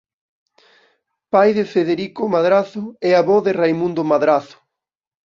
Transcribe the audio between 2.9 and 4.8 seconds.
e avó de Raimundo Madrazo.